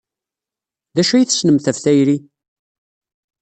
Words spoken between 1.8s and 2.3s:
tayri?